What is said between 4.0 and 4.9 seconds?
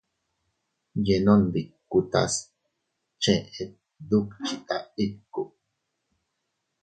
dukchita